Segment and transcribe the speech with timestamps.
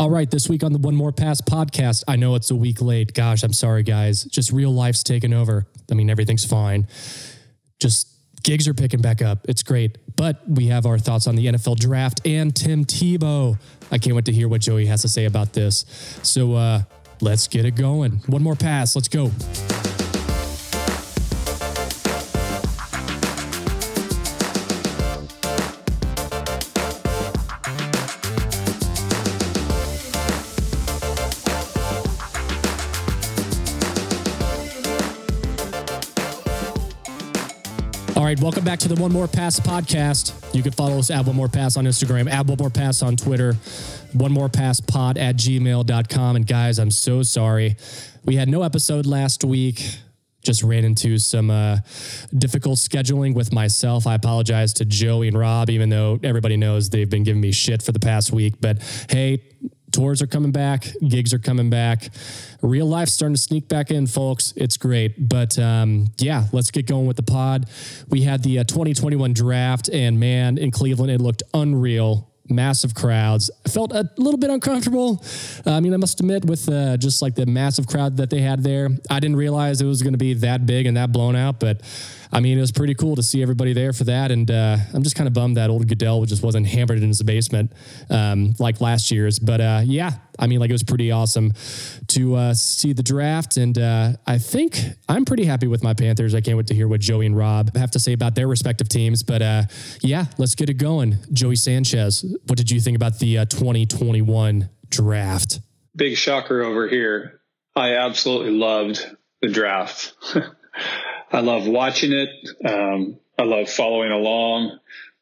[0.00, 2.80] All right, this week on the One More Pass podcast, I know it's a week
[2.80, 3.12] late.
[3.12, 4.24] Gosh, I'm sorry, guys.
[4.24, 5.66] Just real life's taken over.
[5.90, 6.88] I mean, everything's fine.
[7.80, 8.08] Just
[8.42, 9.40] gigs are picking back up.
[9.46, 9.98] It's great.
[10.16, 13.58] But we have our thoughts on the NFL draft and Tim Tebow.
[13.92, 15.84] I can't wait to hear what Joey has to say about this.
[16.22, 16.84] So uh,
[17.20, 18.22] let's get it going.
[18.26, 18.96] One more pass.
[18.96, 19.30] Let's go.
[38.30, 40.54] Right, welcome back to the One More Pass podcast.
[40.54, 43.16] You can follow us at One More Pass on Instagram, at One More Pass on
[43.16, 43.54] Twitter,
[44.12, 46.36] One More Pass pod at gmail.com.
[46.36, 47.74] And guys, I'm so sorry.
[48.24, 49.82] We had no episode last week.
[50.44, 51.78] Just ran into some uh,
[52.38, 54.06] difficult scheduling with myself.
[54.06, 57.82] I apologize to Joey and Rob, even though everybody knows they've been giving me shit
[57.82, 58.54] for the past week.
[58.60, 58.78] But
[59.10, 59.42] hey,
[59.92, 62.10] tours are coming back, gigs are coming back,
[62.62, 64.52] real life's starting to sneak back in, folks.
[64.56, 65.28] It's great.
[65.28, 67.68] But um, yeah, let's get going with the pod.
[68.08, 72.26] We had the uh, 2021 draft, and man, in Cleveland, it looked unreal.
[72.48, 73.48] Massive crowds.
[73.64, 75.24] I felt a little bit uncomfortable.
[75.64, 78.40] Uh, I mean, I must admit, with uh, just like the massive crowd that they
[78.40, 81.36] had there, I didn't realize it was going to be that big and that blown
[81.36, 81.60] out.
[81.60, 81.82] But
[82.32, 84.30] I mean, it was pretty cool to see everybody there for that.
[84.30, 87.22] And uh, I'm just kind of bummed that old Goodell just wasn't hammered in his
[87.22, 87.72] basement
[88.08, 89.38] um, like last year's.
[89.38, 91.52] But uh, yeah, I mean, like it was pretty awesome
[92.08, 93.56] to uh, see the draft.
[93.56, 96.34] And uh, I think I'm pretty happy with my Panthers.
[96.34, 98.88] I can't wait to hear what Joey and Rob have to say about their respective
[98.88, 99.22] teams.
[99.22, 99.62] But uh,
[100.02, 101.16] yeah, let's get it going.
[101.32, 105.60] Joey Sanchez, what did you think about the uh, 2021 draft?
[105.96, 107.40] Big shocker over here.
[107.74, 109.04] I absolutely loved
[109.42, 110.14] the draft.
[111.30, 112.28] I love watching it.
[112.64, 114.78] Um, I love following along.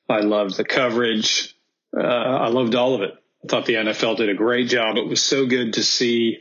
[0.08, 1.54] I loved the coverage.
[1.96, 3.14] Uh, I loved all of it.
[3.44, 4.96] I thought the NFL did a great job.
[4.96, 6.38] It was so good to see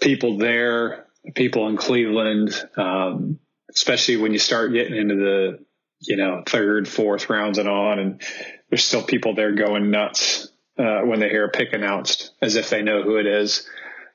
[0.00, 3.38] people there, people in Cleveland, um,
[3.70, 5.64] especially when you start getting into the,
[6.00, 8.22] you know, third, fourth rounds and on, and
[8.68, 10.48] there's still people there going nuts
[10.78, 13.66] uh, when they hear a pick announced as if they know who it is.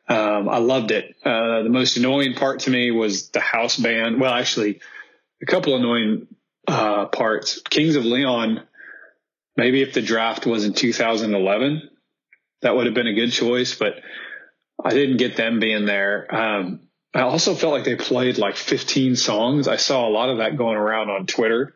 [0.09, 1.15] Um, I loved it.
[1.23, 4.19] Uh, the most annoying part to me was the house band.
[4.19, 4.81] Well, actually,
[5.41, 6.27] a couple annoying
[6.67, 7.61] uh, parts.
[7.61, 8.63] Kings of Leon.
[9.55, 11.89] Maybe if the draft was in 2011,
[12.61, 13.75] that would have been a good choice.
[13.75, 13.95] But
[14.83, 16.33] I didn't get them being there.
[16.33, 16.81] Um,
[17.13, 19.67] I also felt like they played like 15 songs.
[19.67, 21.75] I saw a lot of that going around on Twitter.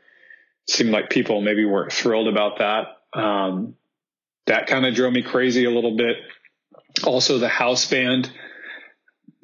[0.68, 3.20] It seemed like people maybe weren't thrilled about that.
[3.20, 3.76] Um,
[4.48, 6.18] that kind of drove me crazy a little bit
[7.04, 8.32] also the house band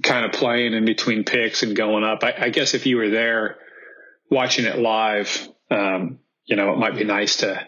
[0.03, 2.23] kind of playing in between picks and going up.
[2.23, 3.57] I, I guess if you were there
[4.29, 7.67] watching it live, um, you know, it might be nice to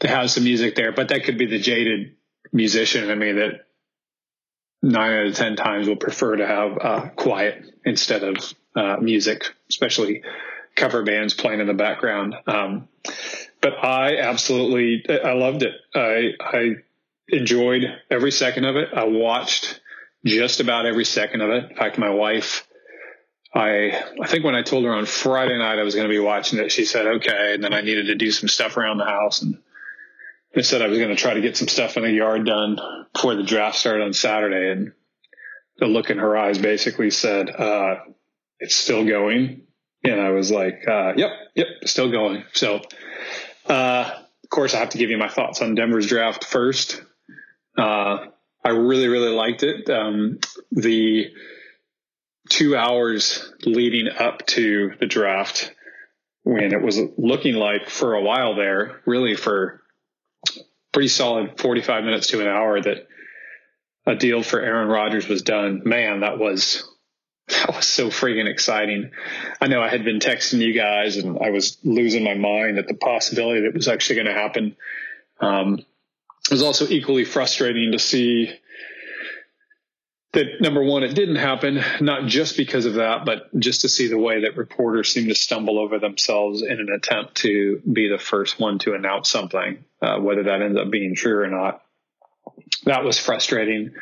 [0.00, 2.16] to have some music there, but that could be the jaded
[2.52, 3.66] musician I mean that
[4.82, 9.44] nine out of ten times will prefer to have uh, quiet instead of uh, music,
[9.68, 10.22] especially
[10.74, 12.34] cover bands playing in the background.
[12.46, 12.88] Um,
[13.60, 15.74] but I absolutely, I loved it.
[15.94, 16.74] I, I
[17.28, 18.88] enjoyed every second of it.
[18.94, 19.80] I watched
[20.24, 21.70] just about every second of it.
[21.70, 22.66] In fact, my wife,
[23.54, 26.18] I I think when I told her on Friday night I was going to be
[26.18, 29.04] watching it, she said okay, and then I needed to do some stuff around the
[29.04, 29.58] house, and
[30.56, 32.78] I said I was going to try to get some stuff in the yard done
[33.12, 34.92] before the draft started on Saturday, and
[35.78, 37.96] the look in her eyes basically said, uh,
[38.58, 39.62] "It's still going,"
[40.02, 42.80] and I was like, uh, "Yep, yep, still going." So,
[43.66, 44.10] uh,
[44.42, 47.02] of course, I have to give you my thoughts on Denver's draft first.
[47.76, 48.26] Uh,
[48.64, 49.88] I really, really liked it.
[49.90, 50.38] Um,
[50.70, 51.30] the
[52.48, 55.74] two hours leading up to the draft,
[56.42, 59.82] when it was looking like for a while there, really for
[60.92, 63.08] pretty solid 45 minutes to an hour that
[64.06, 65.82] a deal for Aaron Rodgers was done.
[65.84, 66.88] Man, that was
[67.48, 69.10] that was so freaking exciting.
[69.60, 72.88] I know I had been texting you guys and I was losing my mind at
[72.88, 74.76] the possibility that it was actually going to happen.
[75.40, 75.84] Um,
[76.44, 78.52] it was also equally frustrating to see
[80.34, 84.08] that number one, it didn't happen, not just because of that, but just to see
[84.08, 88.18] the way that reporters seem to stumble over themselves in an attempt to be the
[88.18, 91.82] first one to announce something, uh, whether that ends up being true or not.
[92.84, 93.94] That was frustrating.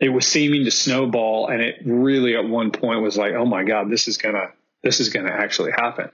[0.00, 3.62] It was seeming to snowball, and it really at one point was like, "Oh my
[3.62, 4.48] God, this is gonna,
[4.82, 6.10] this is gonna actually happen."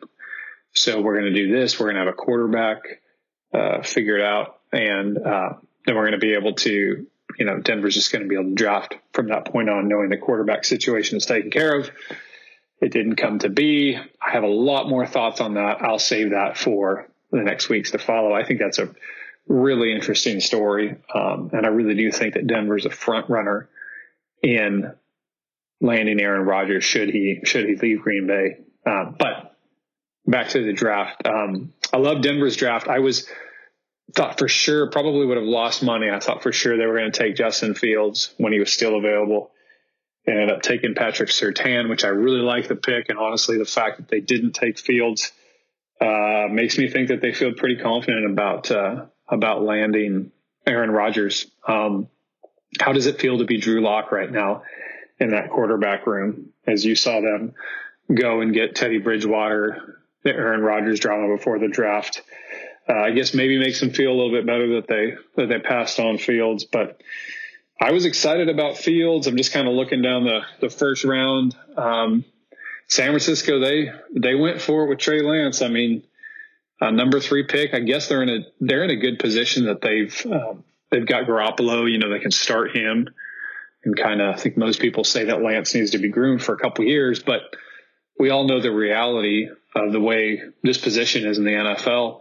[0.72, 1.80] So we're gonna do this.
[1.80, 2.82] We're gonna have a quarterback
[3.52, 5.54] uh, it out and uh,
[5.86, 7.06] then we're going to be able to,
[7.38, 10.10] you know, Denver's just going to be able to draft from that point on, knowing
[10.10, 11.90] the quarterback situation is taken care of.
[12.80, 13.96] It didn't come to be.
[13.96, 15.82] I have a lot more thoughts on that.
[15.82, 18.32] I'll save that for the next weeks to follow.
[18.32, 18.94] I think that's a
[19.46, 20.96] really interesting story.
[21.14, 23.68] Um, and I really do think that Denver's a front runner
[24.42, 24.92] in
[25.80, 28.58] landing Aaron Rodgers should he should he leave Green Bay.
[28.86, 29.56] Uh, but
[30.26, 31.26] back to the draft.
[31.26, 32.88] Um, I love Denver's draft.
[32.88, 33.28] I was
[34.14, 36.10] thought for sure probably would have lost money.
[36.10, 38.96] I thought for sure they were going to take Justin Fields when he was still
[38.96, 39.50] available.
[40.26, 43.08] Ended up taking Patrick Surtain, which I really like the pick.
[43.08, 45.32] And honestly, the fact that they didn't take Fields
[46.00, 50.30] uh, makes me think that they feel pretty confident about uh, about landing
[50.66, 51.46] Aaron Rodgers.
[51.66, 52.08] Um,
[52.78, 54.62] how does it feel to be Drew Lock right now
[55.18, 57.54] in that quarterback room as you saw them
[58.12, 62.22] go and get Teddy Bridgewater, the Aaron Rodgers drama before the draft?
[62.90, 65.60] Uh, I guess maybe makes them feel a little bit better that they that they
[65.60, 67.00] passed on Fields, but
[67.80, 69.26] I was excited about Fields.
[69.26, 71.54] I'm just kind of looking down the the first round.
[71.76, 72.24] Um,
[72.88, 75.62] San Francisco, they they went for it with Trey Lance.
[75.62, 76.02] I mean,
[76.80, 77.74] uh, number three pick.
[77.74, 81.26] I guess they're in a they're in a good position that they've um, they've got
[81.26, 81.90] Garoppolo.
[81.90, 83.08] You know, they can start him,
[83.84, 86.54] and kind of I think most people say that Lance needs to be groomed for
[86.54, 87.42] a couple years, but
[88.18, 92.20] we all know the reality of the way this position is in the NFL.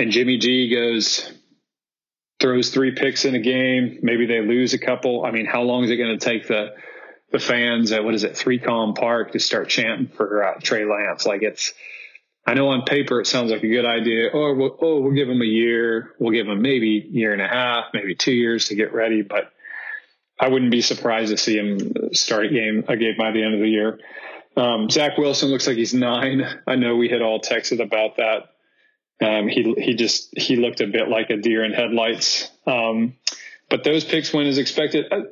[0.00, 1.30] And Jimmy G goes
[2.40, 3.98] throws three picks in a game.
[4.00, 5.26] Maybe they lose a couple.
[5.26, 6.68] I mean, how long is it going to take the
[7.32, 11.26] the fans at what is it, 3Com Park, to start chanting for uh, Trey Lance?
[11.26, 11.74] Like it's
[12.46, 14.30] I know on paper it sounds like a good idea.
[14.32, 16.14] Oh, we'll, oh, we'll give him a year.
[16.18, 19.20] We'll give him maybe a year and a half, maybe two years to get ready.
[19.20, 19.52] But
[20.40, 23.52] I wouldn't be surprised to see him start a game a game by the end
[23.52, 23.98] of the year.
[24.56, 26.42] Um, Zach Wilson looks like he's nine.
[26.66, 28.44] I know we had all texted about that.
[29.20, 32.50] Um, he he just he looked a bit like a deer in headlights.
[32.66, 33.16] Um,
[33.68, 35.12] but those picks went as expected.
[35.12, 35.22] Uh,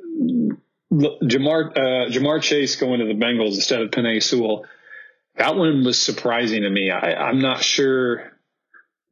[0.93, 4.65] Ja'Marr uh, Ja'Marr Chase going to the Bengals instead of Penei Sewell
[5.39, 6.91] that one was surprising to me.
[6.91, 8.33] I, am not sure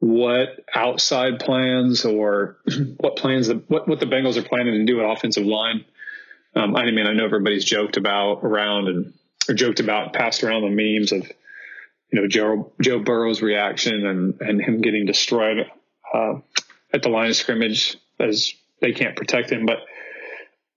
[0.00, 2.58] what outside plans or
[2.99, 5.84] what plans the, what what the Bengals are planning to do at offensive line.
[6.55, 9.14] Um, I mean, I know everybody's joked about around and
[9.49, 11.31] or joked about passed around the memes of
[12.10, 15.66] you know Joe Joe Burrow's reaction and and him getting destroyed
[16.12, 16.34] uh,
[16.92, 19.66] at the line of scrimmage as they can't protect him.
[19.66, 19.78] But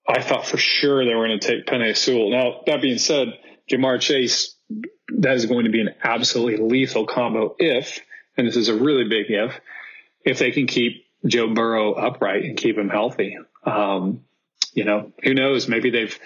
[0.07, 2.31] I thought for sure they were going to take Penei Sewell.
[2.31, 3.27] Now that being said,
[3.69, 4.55] Ja'Marr Chase
[5.19, 7.99] that is going to be an absolutely lethal combo if,
[8.37, 9.59] and this is a really big if,
[10.23, 13.37] if they can keep Joe Burrow upright and keep him healthy.
[13.63, 14.21] Um,
[14.73, 15.67] you know, who knows?
[15.67, 16.17] Maybe they've,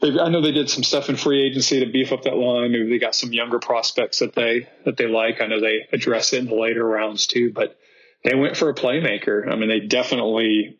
[0.00, 2.72] they've, I know they did some stuff in free agency to beef up that line.
[2.72, 5.40] Maybe they got some younger prospects that they, that they like.
[5.40, 7.78] I know they address it in the later rounds too, but
[8.24, 9.50] they went for a playmaker.
[9.50, 10.78] I mean, they definitely,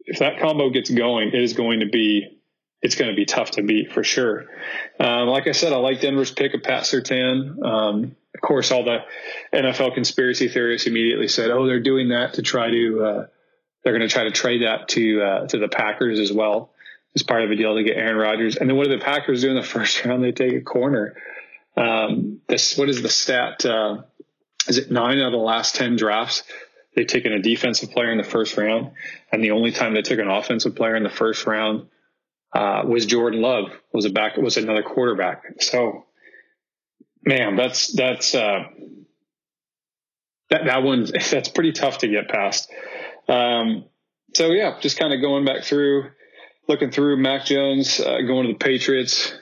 [0.00, 2.34] if that combo gets going, it is going to be
[2.80, 4.44] it's going to be tough to beat for sure.
[5.00, 7.60] Um, like I said, I like Denver's pick of Pat Surtain.
[7.60, 8.98] Um, of course, all the
[9.52, 13.26] NFL conspiracy theorists immediately said, "Oh, they're doing that to try to uh,
[13.82, 16.70] they're going to try to trade that to uh, to the Packers as well
[17.14, 19.42] as part of a deal to get Aaron Rodgers." And then what do the Packers
[19.42, 20.22] do in the first round?
[20.22, 21.16] They take a corner.
[21.76, 23.64] Um, this what is the stat?
[23.64, 24.02] Uh,
[24.66, 26.42] is it nine out of the last ten drafts?
[26.94, 28.90] They've taken a defensive player in the first round,
[29.30, 31.86] and the only time they took an offensive player in the first round
[32.52, 35.44] uh, was Jordan Love was a back was another quarterback.
[35.60, 36.06] So,
[37.24, 38.64] man, that's that's uh,
[40.50, 42.70] that that one that's pretty tough to get past.
[43.28, 43.84] Um,
[44.34, 46.10] so yeah, just kind of going back through,
[46.68, 49.32] looking through Mac Jones uh, going to the Patriots.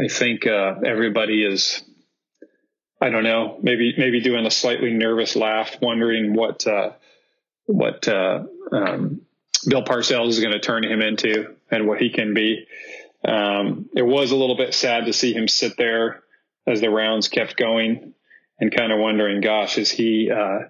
[0.00, 1.82] I think uh, everybody is.
[3.00, 6.92] I don't know, maybe maybe doing a slightly nervous laugh, wondering what uh,
[7.66, 9.20] what uh, um,
[9.68, 12.66] Bill Parcells is going to turn him into and what he can be.
[13.26, 16.22] Um, it was a little bit sad to see him sit there
[16.66, 18.14] as the rounds kept going
[18.60, 20.68] and kind of wondering, gosh, is he, uh,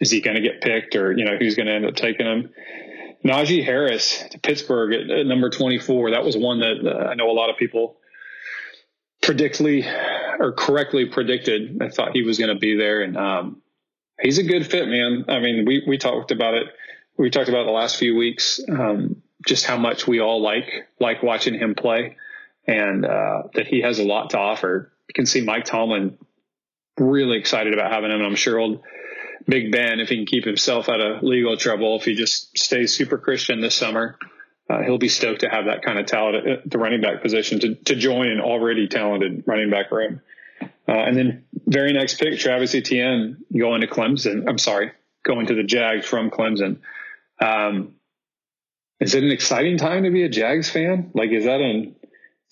[0.00, 2.26] is he going to get picked or, you know, who's going to end up taking
[2.26, 2.50] him?
[3.24, 6.10] Najee Harris to Pittsburgh at, at number 24.
[6.12, 7.96] That was one that uh, I know a lot of people
[9.22, 9.84] predictly
[10.40, 11.80] or correctly predicted.
[11.80, 13.02] I thought he was going to be there.
[13.02, 13.62] And, um,
[14.20, 15.26] he's a good fit, man.
[15.28, 16.66] I mean, we, we talked about it.
[17.16, 18.60] We talked about the last few weeks.
[18.68, 22.16] Um, just how much we all like like watching him play,
[22.66, 24.92] and uh, that he has a lot to offer.
[25.08, 26.16] You can see Mike Tomlin
[26.96, 28.18] really excited about having him.
[28.18, 28.82] And I'm sure old
[29.46, 32.94] Big Ben, if he can keep himself out of legal trouble, if he just stays
[32.94, 34.18] super Christian this summer,
[34.70, 37.60] uh, he'll be stoked to have that kind of talent at the running back position
[37.60, 40.20] to, to join an already talented running back room.
[40.88, 44.48] Uh, and then very next pick, Travis Etienne going to Clemson.
[44.48, 44.92] I'm sorry,
[45.24, 46.78] going to the Jags from Clemson.
[47.40, 47.94] Um,
[49.00, 51.10] is it an exciting time to be a Jags fan?
[51.14, 51.96] Like, is that an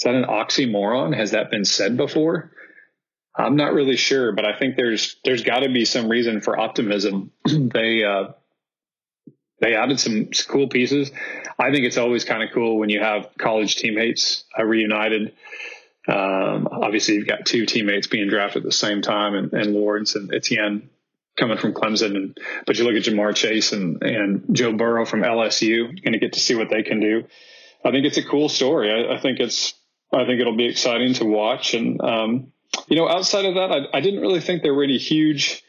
[0.01, 1.15] is that an oxymoron?
[1.15, 2.53] Has that been said before?
[3.37, 6.59] I'm not really sure, but I think there's there's got to be some reason for
[6.59, 7.31] optimism.
[7.45, 8.33] they uh,
[9.61, 11.11] they added some cool pieces.
[11.59, 15.35] I think it's always kind of cool when you have college teammates uh, reunited.
[16.09, 20.17] Um, obviously, you've got two teammates being drafted at the same time, and, and Lawrence
[20.17, 20.89] and Etienne
[21.39, 22.17] coming from Clemson.
[22.17, 26.19] And but you look at Ja'Marr Chase and and Joe Burrow from LSU, going to
[26.19, 27.25] get to see what they can do.
[27.85, 28.91] I think it's a cool story.
[28.91, 29.75] I, I think it's
[30.13, 31.75] I think it'll be exciting to watch.
[31.75, 32.53] And um,
[32.89, 35.63] you know, outside of that, I, I didn't really think there were any huge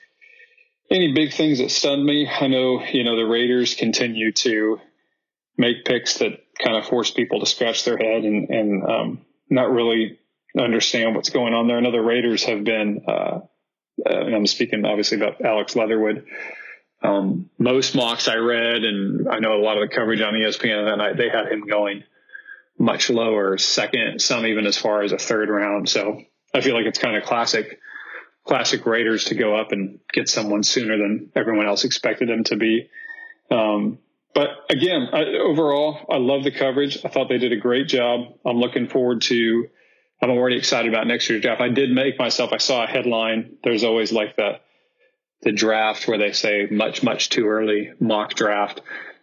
[0.91, 2.27] any big things that stunned me?
[2.27, 4.79] I know, you know, the Raiders continue to
[5.57, 9.71] make picks that kind of force people to scratch their head and, and um, not
[9.71, 10.19] really
[10.59, 11.77] understand what's going on there.
[11.77, 13.39] And other Raiders have been, uh, uh,
[14.05, 16.25] and I'm speaking obviously about Alex Leatherwood.
[17.01, 20.89] Um, most mocks I read, and I know a lot of the coverage on ESPN
[20.89, 22.03] that night, they had him going
[22.77, 25.87] much lower, second, some even as far as a third round.
[25.87, 26.21] So
[26.53, 27.79] I feel like it's kind of classic
[28.45, 32.55] classic Raiders to go up and get someone sooner than everyone else expected them to
[32.55, 32.89] be.
[33.49, 33.99] Um,
[34.33, 36.97] but again, I, overall, I love the coverage.
[37.05, 38.33] I thought they did a great job.
[38.45, 39.67] I'm looking forward to.
[40.21, 41.61] I'm already excited about next year's draft.
[41.61, 42.53] I did make myself.
[42.53, 43.57] I saw a headline.
[43.63, 44.59] There's always like the
[45.41, 48.81] the draft where they say much much too early mock draft,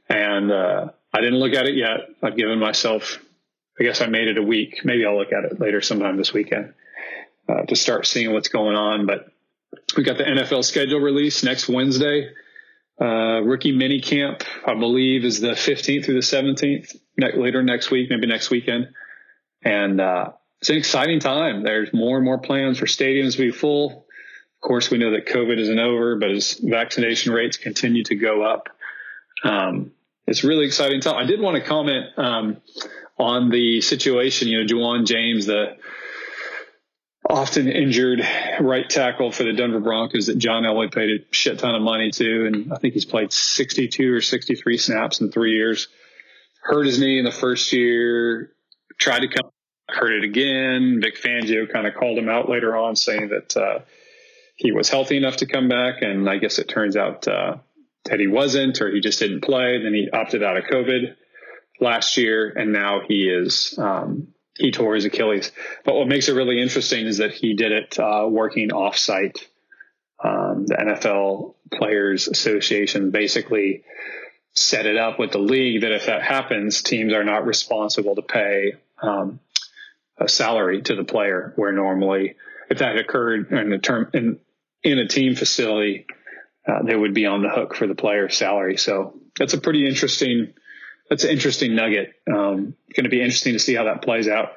[0.08, 2.00] and uh, I didn't look at it yet.
[2.22, 3.18] I've given myself.
[3.80, 4.80] I guess I made it a week.
[4.84, 6.74] Maybe I'll look at it later sometime this weekend
[7.48, 9.06] uh, to start seeing what's going on.
[9.06, 9.32] But
[9.96, 12.30] we got the NFL schedule release next Wednesday.
[13.00, 16.96] Uh, rookie mini camp, I believe, is the 15th through the 17th.
[17.16, 18.88] Ne- later next week, maybe next weekend,
[19.62, 21.62] and uh, it's an exciting time.
[21.62, 24.06] There's more and more plans for stadiums to be full.
[24.56, 28.42] Of course, we know that COVID isn't over, but as vaccination rates continue to go
[28.42, 28.68] up,
[29.44, 29.92] um,
[30.26, 31.16] it's really exciting time.
[31.16, 32.56] I did want to comment um,
[33.16, 34.48] on the situation.
[34.48, 35.76] You know, Ja'Wuan James, the
[37.28, 38.26] often injured
[38.60, 42.10] right tackle for the Denver Broncos that John Elway paid a shit ton of money
[42.12, 42.46] to.
[42.46, 45.88] And I think he's played 62 or 63 snaps in three years.
[46.62, 48.52] Hurt his knee in the first year,
[48.98, 49.50] tried to come,
[49.88, 51.00] hurt it again.
[51.02, 53.80] Vic Fangio kind of called him out later on saying that, uh,
[54.56, 56.02] he was healthy enough to come back.
[56.02, 57.58] And I guess it turns out, uh,
[58.06, 59.82] that he wasn't, or he just didn't play.
[59.82, 61.14] Then he opted out of COVID
[61.78, 62.52] last year.
[62.56, 64.28] And now he is, um,
[64.58, 65.52] he tore his Achilles.
[65.84, 69.38] But what makes it really interesting is that he did it uh, working offsite.
[70.22, 73.84] Um, the NFL Players Association basically
[74.54, 78.22] set it up with the league that if that happens, teams are not responsible to
[78.22, 79.38] pay um,
[80.18, 81.52] a salary to the player.
[81.54, 82.34] Where normally,
[82.68, 84.40] if that occurred in a term in
[84.82, 86.06] in a team facility,
[86.66, 88.76] uh, they would be on the hook for the player's salary.
[88.76, 90.54] So that's a pretty interesting
[91.08, 92.14] that's an interesting nugget.
[92.26, 94.52] Um, going to be interesting to see how that plays out.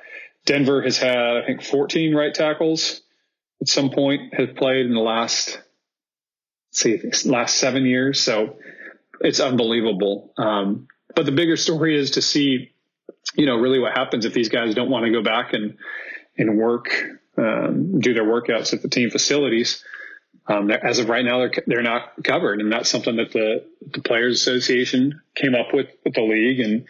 [0.46, 3.01] Denver has had, I think, 14 right tackles
[3.62, 5.62] at some point have played in the last,
[6.72, 8.20] see, last seven years.
[8.20, 8.58] So
[9.20, 10.34] it's unbelievable.
[10.38, 12.72] Um, but the bigger story is to see,
[13.36, 15.77] you know, really what happens if these guys don't want to go back and,
[16.38, 16.89] and work,
[17.38, 19.84] um, do their workouts at the team facilities.
[20.48, 24.01] Um, as of right now, they're they're not covered, and that's something that the the
[24.01, 26.86] Players Association came up with with the league, and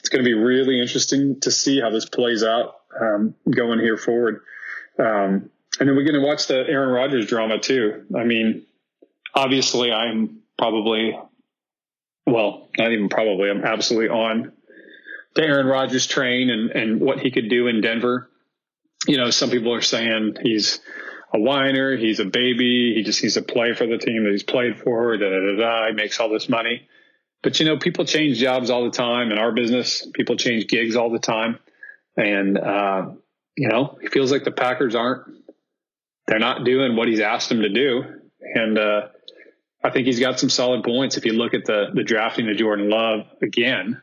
[0.00, 3.96] it's going to be really interesting to see how this plays out um, going here
[3.96, 4.42] forward.
[4.98, 8.04] Um, and then we're going to watch the Aaron Rodgers drama too.
[8.16, 8.64] I mean,
[9.34, 11.18] obviously, I'm probably,
[12.26, 14.52] well, not even probably, I'm absolutely on
[15.34, 18.30] the Aaron Rodgers train and and what he could do in Denver.
[19.06, 20.80] You know, some people are saying he's
[21.34, 21.96] a whiner.
[21.96, 22.94] He's a baby.
[22.94, 25.16] He just needs to play for the team that he's played for.
[25.16, 25.86] Da, da, da, da.
[25.88, 26.88] He makes all this money.
[27.42, 30.06] But you know, people change jobs all the time in our business.
[30.14, 31.58] People change gigs all the time.
[32.16, 33.10] And, uh,
[33.56, 35.26] you know, he feels like the Packers aren't,
[36.26, 38.04] they're not doing what he's asked them to do.
[38.40, 39.08] And, uh,
[39.82, 41.16] I think he's got some solid points.
[41.18, 44.00] If you look at the, the drafting of Jordan Love again,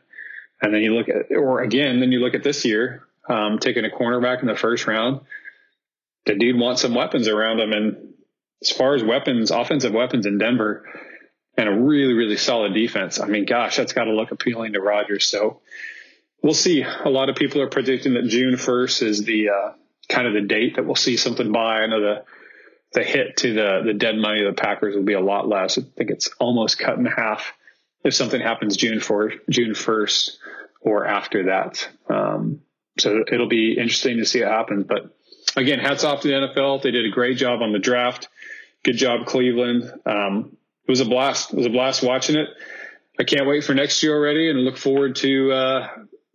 [0.60, 3.84] and then you look at, or again, then you look at this year, um, taking
[3.84, 5.22] a cornerback in the first round,
[6.26, 7.72] the dude wants some weapons around him.
[7.72, 8.14] And
[8.60, 10.84] as far as weapons, offensive weapons in Denver,
[11.56, 13.20] and a really, really solid defense.
[13.20, 15.26] I mean, gosh, that's got to look appealing to Rodgers.
[15.26, 15.60] So
[16.42, 16.82] we'll see.
[16.82, 19.72] A lot of people are predicting that June 1st is the uh,
[20.08, 21.80] kind of the date that we'll see something by.
[21.80, 22.24] I know the
[22.94, 25.78] the hit to the the dead money of the Packers will be a lot less.
[25.78, 27.52] I think it's almost cut in half
[28.04, 30.30] if something happens June 4th, June 1st
[30.80, 31.88] or after that.
[32.10, 32.60] Um,
[32.98, 34.84] so it'll be interesting to see what happens.
[34.86, 35.16] But
[35.56, 36.82] again, hats off to the NFL.
[36.82, 38.28] They did a great job on the draft.
[38.84, 39.92] Good job, Cleveland.
[40.06, 40.56] Um,
[40.86, 41.52] it was a blast.
[41.52, 42.48] It was a blast watching it.
[43.18, 45.88] I can't wait for next year already and look forward to uh,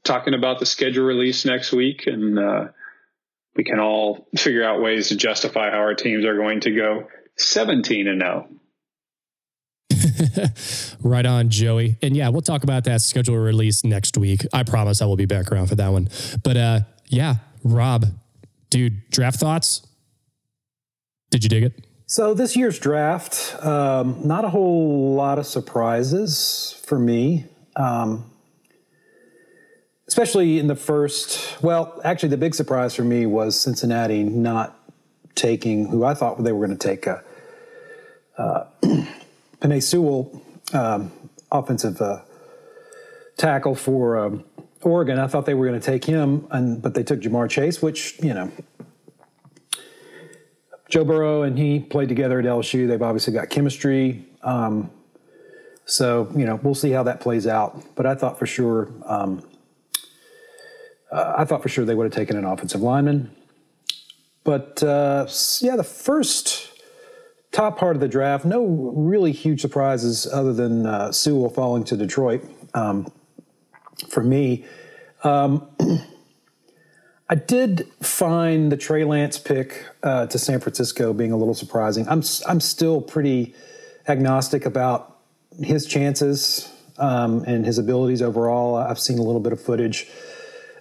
[0.03, 2.67] talking about the schedule release next week and uh,
[3.55, 7.07] we can all figure out ways to justify how our teams are going to go
[7.37, 8.47] 17 and 0.
[11.03, 11.97] right on, Joey.
[12.01, 14.45] And yeah, we'll talk about that schedule release next week.
[14.53, 16.07] I promise I will be back around for that one.
[16.43, 18.05] But uh, yeah, Rob,
[18.69, 19.85] dude, draft thoughts?
[21.29, 21.85] Did you dig it?
[22.05, 27.45] So this year's draft, um, not a whole lot of surprises for me.
[27.75, 28.31] Um,
[30.07, 31.61] especially in the first.
[31.61, 34.79] Well, actually, the big surprise for me was Cincinnati not
[35.35, 37.07] taking who I thought they were going to take.
[37.07, 37.19] Uh,
[38.37, 38.65] uh,
[39.61, 40.41] Penei Sewell,
[40.73, 41.11] um,
[41.51, 42.21] offensive uh,
[43.37, 44.43] tackle for um,
[44.87, 45.19] Oregon.
[45.19, 48.17] I thought they were going to take him, and but they took Ja'Marr Chase, which
[48.21, 48.51] you know.
[50.89, 52.87] Joe Burrow and he played together at LSU.
[52.87, 54.25] They've obviously got chemistry.
[54.41, 54.89] Um,
[55.83, 57.83] so, you know, we'll see how that plays out.
[57.95, 59.45] But I thought for sure um,
[61.11, 63.31] uh, I thought for sure they would have taken an offensive lineman.
[64.43, 65.27] But uh,
[65.61, 66.69] yeah, the first
[67.51, 71.97] top part of the draft, no really huge surprises other than uh, Sewell falling to
[71.97, 72.43] Detroit.
[72.73, 73.11] Um,
[74.09, 74.65] for me,
[75.23, 75.67] um,
[77.29, 82.07] I did find the Trey Lance pick uh, to San Francisco being a little surprising.
[82.07, 83.53] I'm I'm still pretty
[84.07, 85.17] agnostic about
[85.59, 88.75] his chances um, and his abilities overall.
[88.75, 90.07] I've seen a little bit of footage.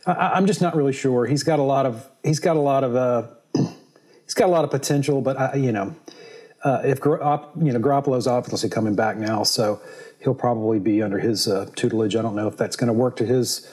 [0.06, 1.26] I, am just not really sure.
[1.26, 3.26] He's got a lot of he's got a lot of uh,
[4.24, 5.96] he's got a lot of potential, but I, you know,
[6.62, 9.80] uh, if you know Garoppolo's obviously coming back now, so
[10.20, 12.16] he'll probably be under his uh, tutelage.
[12.16, 13.68] I don't know if that's going to work to his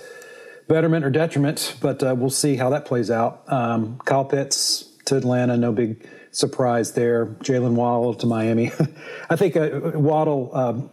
[0.67, 3.43] betterment or detriment, but uh, we'll see how that plays out.
[3.51, 7.25] Um, Kyle Pitts to Atlanta, no big surprise there.
[7.25, 8.71] Jalen Waddle to Miami.
[9.29, 10.55] I think uh, Waddle.
[10.55, 10.89] Um,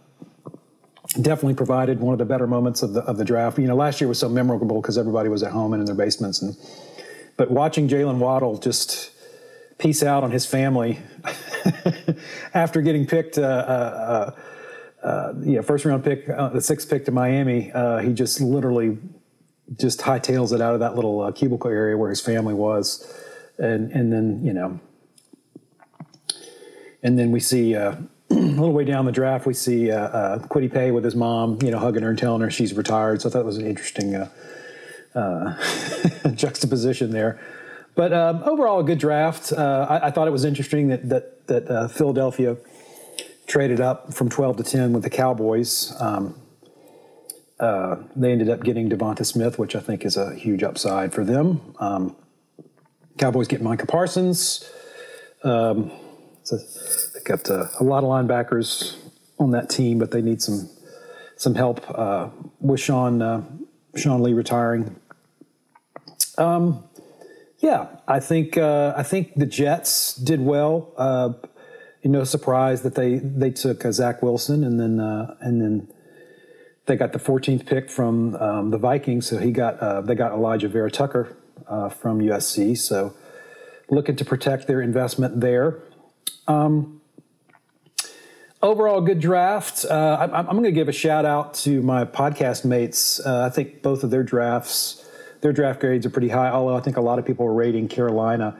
[1.19, 3.59] definitely provided one of the better moments of the of the draft.
[3.59, 5.95] You know, last year was so memorable because everybody was at home and in their
[5.95, 6.55] basements, and
[7.37, 9.11] but watching Jalen Waddle just
[9.77, 10.99] peace out on his family
[12.53, 14.31] after getting picked, uh, uh,
[15.03, 18.41] uh, uh know, first round pick, uh, the sixth pick to Miami, uh, he just
[18.41, 18.97] literally
[19.79, 23.13] just hightails it out of that little cubicle area where his family was,
[23.57, 24.79] and and then you know,
[27.03, 27.75] and then we see
[28.31, 31.57] a little way down the draft, we see uh, uh, Kwity Paye with his mom,
[31.61, 33.21] you know, hugging her and telling her she's retired.
[33.21, 34.29] So I thought it was an interesting uh,
[35.13, 37.41] uh juxtaposition there.
[37.93, 39.51] But um, overall, a good draft.
[39.51, 42.55] Uh, I, I, thought it was interesting that that, that uh, Philadelphia
[43.51, 45.93] traded up from 12 to 10 with the Cowboys.
[45.99, 46.35] Um,
[48.15, 51.75] they ended up getting Devonta Smith, which I think is a huge upside for them.
[51.77, 52.15] Um,
[53.17, 54.69] Cowboys get Micah Parsons.
[55.43, 55.91] Um,
[56.43, 56.57] so
[57.25, 58.95] got uh, a lot of linebackers
[59.37, 60.69] on that team, but they need some
[61.35, 63.43] some help uh, with Sean uh,
[63.95, 64.95] Sean Lee retiring.
[66.37, 66.83] Um,
[67.59, 70.93] yeah, I think uh, I think the Jets did well.
[72.01, 75.87] You know, surprised that they they took uh, Zach Wilson and then uh, and then
[76.85, 80.31] they got the 14th pick from um, the Vikings, so he got uh, they got
[80.31, 81.37] Alijah Vera-Tucker
[81.67, 82.77] uh, from USC.
[82.77, 83.13] So
[83.89, 85.79] looking to protect their investment there.
[86.47, 87.01] Um,
[88.61, 89.85] overall good draft.
[89.85, 93.19] Uh, I, am going to give a shout out to my podcast mates.
[93.25, 95.05] Uh, I think both of their drafts,
[95.41, 96.49] their draft grades are pretty high.
[96.49, 98.57] Although I think a lot of people are rating Carolina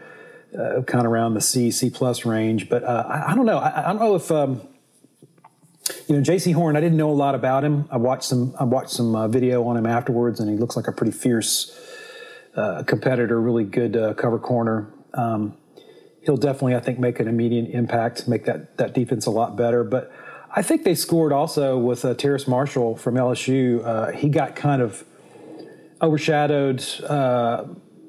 [0.57, 2.69] uh, kind of around the C C plus range.
[2.69, 3.57] But uh, I, I, don't know.
[3.57, 4.61] I, I don't know if um,
[6.07, 6.75] you know Jaycee Horn.
[6.75, 7.87] I didn't know a lot about him.
[7.91, 8.55] I watched some.
[8.59, 11.77] I watched some uh, video on him afterwards, and he looks like a pretty fierce
[12.55, 13.39] uh, competitor.
[13.39, 14.91] Really good cover corner.
[15.13, 15.57] Um,
[16.23, 19.83] he'll definitely, I think, make an immediate impact, make that that defense a lot better.
[19.83, 20.11] But
[20.53, 23.85] I think they scored also with uh, Terrace Marshall from LSU.
[23.85, 25.05] Uh, he got kind of
[26.01, 27.63] overshadowed uh,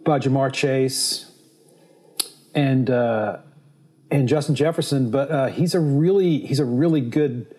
[0.04, 1.31] by Ja'Marr Chase
[2.54, 3.38] and uh,
[4.10, 7.54] and Justin Jefferson, but uh, he's a really he's a really good.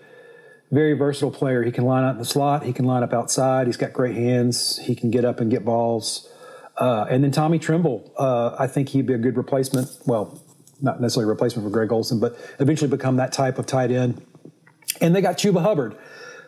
[0.71, 1.61] Very versatile player.
[1.61, 2.63] He can line up in the slot.
[2.63, 3.67] He can line up outside.
[3.67, 4.79] He's got great hands.
[4.79, 6.27] He can get up and get balls.
[6.75, 9.87] Uh, and then Tommy Tremble, uh, I think he'd be a good replacement.
[10.07, 10.41] Well,
[10.81, 14.25] not necessarily a replacement for Greg Olsen, but eventually become that type of tight end.
[14.99, 15.95] And they got Chuba Hubbard,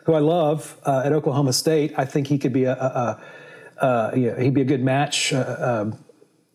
[0.06, 1.94] who I love uh, at Oklahoma State.
[1.96, 3.20] I think he could be a, a,
[3.80, 6.04] a, a yeah, he'd be a good match, uh, um,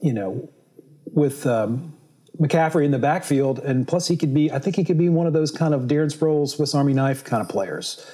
[0.01, 0.49] you know,
[1.13, 1.93] with um,
[2.39, 3.59] McCaffrey in the backfield.
[3.59, 5.83] And plus, he could be, I think he could be one of those kind of
[5.83, 8.05] Darren Sproles, Swiss Army knife kind of players.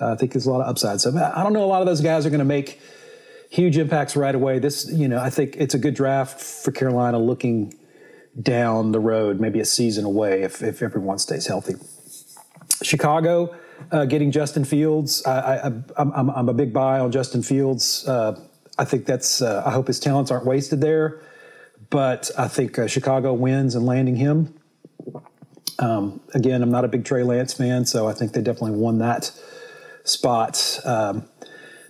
[0.00, 1.00] Uh, I think there's a lot of upside.
[1.00, 1.64] So I don't know.
[1.64, 2.80] A lot of those guys are going to make
[3.50, 4.58] huge impacts right away.
[4.58, 7.74] This, you know, I think it's a good draft for Carolina looking
[8.40, 11.74] down the road, maybe a season away if, if everyone stays healthy.
[12.82, 13.54] Chicago
[13.90, 15.24] uh, getting Justin Fields.
[15.26, 18.08] I, I'm a big buy on Justin Fields.
[18.08, 18.40] Uh,
[18.78, 21.20] I think that's, uh, I hope his talents aren't wasted there.
[21.92, 24.54] But I think uh, Chicago wins in landing him.
[25.78, 28.98] Um, again, I'm not a big Trey Lance fan, so I think they definitely won
[28.98, 29.30] that
[30.02, 30.80] spot.
[30.86, 31.28] Um,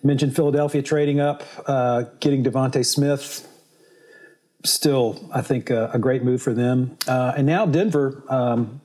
[0.03, 3.49] mentioned Philadelphia trading up, uh, getting Devonte Smith.
[4.65, 6.97] Still, I think uh, a great move for them.
[7.07, 8.81] Uh, and now Denver, um,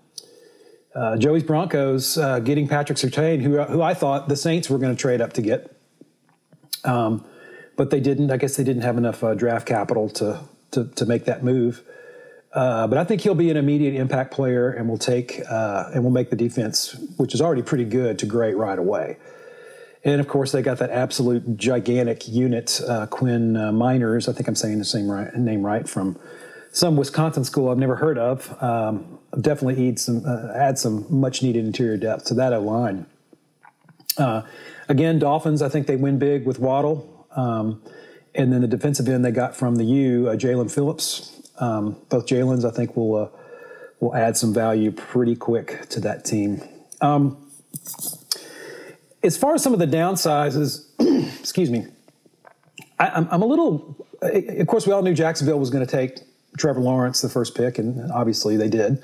[0.94, 4.96] uh, Joey's Broncos uh, getting Patrick Surtain, who who I thought the Saints were going
[4.96, 5.76] to trade up to get,
[6.84, 7.26] um,
[7.76, 8.30] but they didn't.
[8.30, 10.42] I guess they didn't have enough draft capital to,
[10.78, 11.84] to to make that move.
[12.54, 16.04] Uh, but I think he'll be an immediate impact player, and will take uh, and
[16.04, 19.18] will make the defense, which is already pretty good, to great right away.
[20.04, 24.30] And of course, they got that absolute gigantic unit, uh, Quinn Meinerz.
[24.30, 26.18] I think I'm saying the same right, name right from
[26.72, 28.56] some Wisconsin school I've never heard of.
[28.62, 33.06] Um, definitely add some uh, add some much needed interior depth to that O line.
[34.18, 34.44] Uh,
[34.88, 35.62] again, Dolphins.
[35.62, 37.82] I think they win big with Waddle, um,
[38.38, 41.34] and then the defensive end they got from the U, uh, Jaelan Phillips.
[41.60, 43.28] Um, both Jalen's, I think, will uh,
[44.00, 46.62] will add some value pretty quick to that team.
[47.02, 47.50] Um,
[49.24, 50.86] as far as some of the downsizes,
[51.40, 51.88] excuse me,
[53.00, 54.06] I, I'm a little.
[54.22, 56.20] Of course, we all knew Jacksonville was going to take
[56.58, 59.04] Trevor Lawrence the first pick, and obviously they did.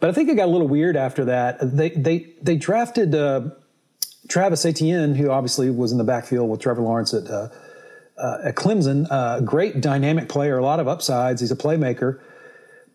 [0.00, 1.58] But I think it got a little weird after that.
[1.60, 3.50] They they they drafted uh,
[4.28, 7.48] Travis Etienne, who obviously was in the backfield with Trevor Lawrence at uh,
[8.18, 9.06] uh, at Clemson.
[9.10, 11.40] Uh, great dynamic player, a lot of upsides.
[11.40, 12.20] He's a playmaker,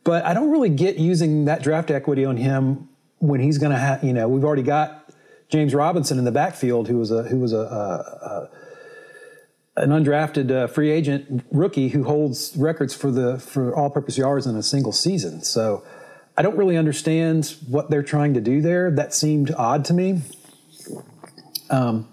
[0.03, 3.77] but I don't really get using that draft equity on him when he's going to
[3.77, 4.03] have.
[4.03, 5.11] You know, we've already got
[5.49, 8.49] James Robinson in the backfield, who was a who was a, a,
[9.77, 14.45] a an undrafted uh, free agent rookie who holds records for the for all-purpose yards
[14.45, 15.41] in a single season.
[15.41, 15.83] So
[16.37, 18.91] I don't really understand what they're trying to do there.
[18.91, 20.21] That seemed odd to me.
[21.69, 22.07] Um,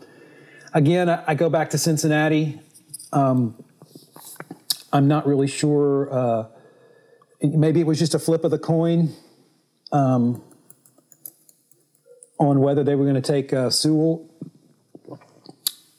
[0.73, 2.61] again, I, I, go back to Cincinnati.
[3.13, 3.63] Um,
[4.93, 6.13] I'm not really sure.
[6.13, 6.47] Uh,
[7.43, 9.15] maybe it was just a flip of the coin
[9.93, 10.43] um,
[12.39, 14.29] on whether they were going to take uh, Sewell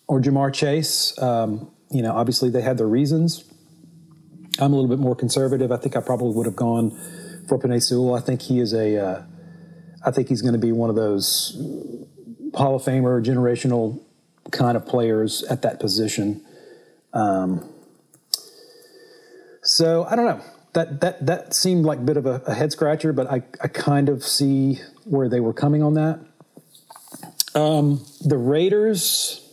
[0.08, 1.18] or Ja'Marr Chase.
[1.22, 3.46] Um, you know, obviously they had their reasons.
[4.60, 5.72] I'm a little bit more conservative.
[5.72, 6.92] I think I probably would have gone
[7.48, 8.16] for Penei Sewell.
[8.16, 8.98] I think he is a.
[8.98, 9.24] Uh,
[10.04, 11.56] I think he's going to be one of those
[12.56, 14.02] Hall of Famer, generational
[14.52, 16.44] kind of players at that position.
[17.14, 17.68] Um,
[19.64, 20.42] so I don't know.
[20.74, 23.68] That that that seemed like a bit of a, a head scratcher, but I, I
[23.68, 26.20] kind of see where they were coming on that.
[27.54, 29.46] Um, the Raiders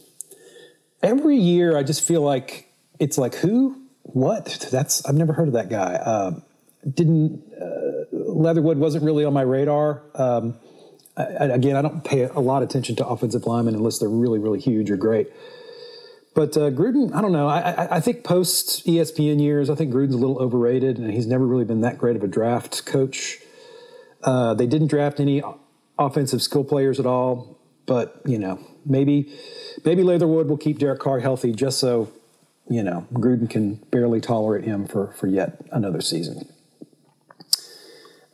[1.03, 4.69] every year I just feel like it's like who, what?
[4.71, 5.95] That's I've never heard of that guy.
[5.95, 6.41] Uh,
[6.89, 10.03] didn't uh, Leatherwood wasn't really on my radar.
[10.15, 10.59] Um,
[11.17, 14.39] I, again, I don't pay a lot of attention to offensive linemen unless they're really,
[14.39, 15.29] really huge or great.
[16.39, 17.49] But uh, Gruden, I don't know.
[17.49, 21.45] I, I, think post ESPN years, I think Gruden's a little overrated, and he's never
[21.45, 23.41] really been that great of a draft coach.
[24.23, 25.43] Uh, they didn't draft any
[25.99, 29.37] offensive skill players at all, but you know, maybe
[29.85, 32.09] maybe Leatherwood will keep Derek Carr healthy just so,
[32.71, 36.49] you know, Gruden can barely tolerate him for, for yet another season.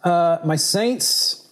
[0.03, 1.49] Uh, my Saints,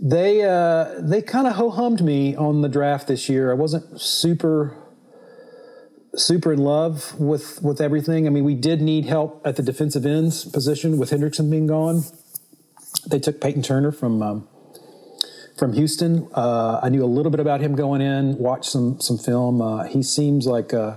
[0.00, 3.50] they uh, they kind of ho hummed me on the draft this year.
[3.50, 4.74] I wasn't super
[6.16, 8.26] super in love with with everything.
[8.26, 12.04] I mean, we did need help at the defensive ends position with Hendrickson being gone.
[13.06, 14.48] They took Payton Turner from um,
[15.60, 16.28] from Houston.
[16.34, 19.62] Uh, I knew a little bit about him going in, watched some some film.
[19.62, 20.96] Uh, he seems like, uh,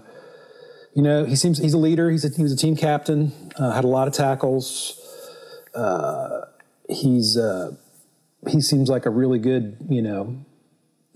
[0.96, 2.10] you know, he seems he's a leader.
[2.10, 3.32] He's a, he was a team captain.
[3.58, 5.00] Uh, had a lot of tackles.
[5.76, 6.42] Uh,
[6.90, 7.76] he's uh,
[8.48, 10.46] he seems like a really good, you know,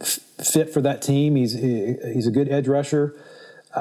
[0.03, 1.35] fit for that team.
[1.35, 3.15] He's he, he's a good edge rusher.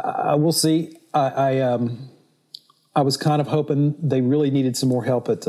[0.04, 0.96] I will see.
[1.14, 2.08] I, I um,
[2.94, 5.46] I was kind of hoping they really needed some more help at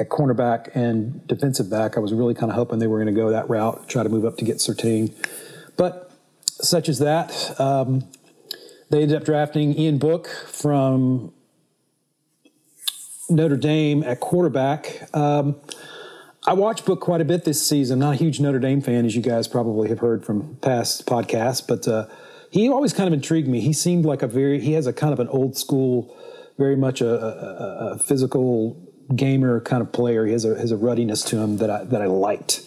[0.00, 1.96] at cornerback and defensive back.
[1.96, 4.08] I was really kind of hoping they were going to go that route, try to
[4.08, 5.12] move up to get Surtain.
[5.76, 6.10] But
[6.46, 8.08] such as that, um,
[8.88, 11.32] they ended up drafting Ian Book from
[13.28, 15.14] Notre Dame at quarterback.
[15.14, 15.56] Um,
[16.46, 17.98] I watched Book quite a bit this season.
[17.98, 21.64] Not a huge Notre Dame fan, as you guys probably have heard from past podcasts,
[21.66, 22.06] but uh,
[22.50, 23.60] he always kind of intrigued me.
[23.60, 26.16] He seemed like a very, he has a kind of an old school,
[26.58, 28.76] very much a, a, a physical
[29.14, 30.26] gamer kind of player.
[30.26, 32.62] He has a has a ruddiness to him that I that I liked.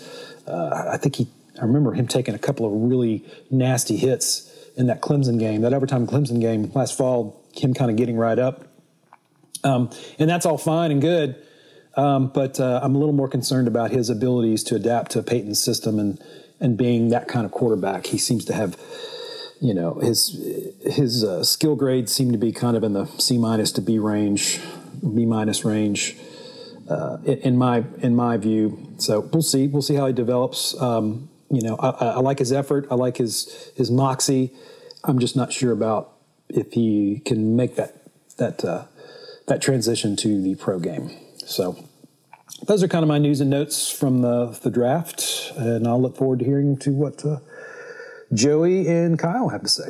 [0.47, 1.27] Uh, I think he.
[1.61, 5.73] I remember him taking a couple of really nasty hits in that Clemson game, that
[5.73, 7.41] overtime Clemson game last fall.
[7.53, 8.65] Him kind of getting right up,
[9.63, 11.35] um, and that's all fine and good.
[11.95, 15.63] Um, but uh, I'm a little more concerned about his abilities to adapt to Payton's
[15.63, 16.19] system and
[16.59, 18.07] and being that kind of quarterback.
[18.07, 18.77] He seems to have,
[19.63, 20.45] you know, his
[20.85, 23.97] his uh, skill grades seem to be kind of in the C minus to B
[23.97, 24.59] range
[25.01, 26.17] B minus range.
[26.89, 29.67] Uh, in, my in my view, so we'll see.
[29.67, 30.79] We'll see how he develops.
[30.81, 32.87] Um, you know, I, I, like his effort.
[32.91, 34.51] I like his his moxie.
[35.05, 36.11] I'm just not sure about
[36.49, 37.95] if he can make that
[38.37, 38.83] that uh,
[39.47, 41.09] that transition to the pro game.
[41.45, 41.77] So
[42.67, 46.17] those are kind of my news and notes from the the draft, and I'll look
[46.17, 47.37] forward to hearing to what uh,
[48.33, 49.89] Joey and Kyle have to say.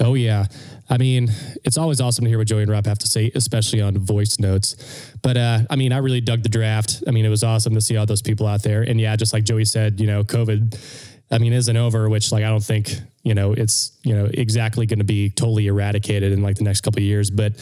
[0.00, 0.46] Oh yeah.
[0.90, 1.28] I mean,
[1.64, 4.38] it's always awesome to hear what Joey and Rob have to say, especially on voice
[4.38, 4.76] notes.
[5.22, 7.02] But uh, I mean, I really dug the draft.
[7.06, 8.82] I mean, it was awesome to see all those people out there.
[8.82, 10.78] And yeah, just like Joey said, you know, COVID,
[11.30, 14.86] I mean, isn't over, which like I don't think, you know, it's, you know, exactly
[14.86, 17.30] going to be totally eradicated in like the next couple years.
[17.30, 17.56] But